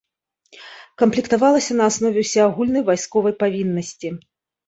[1.01, 4.09] Камплектавалася на аснове ўсеагульнай вайсковай павіннасці.